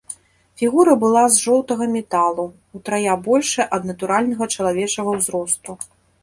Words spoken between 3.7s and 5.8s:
ад натуральнага чалавечага ўзросту.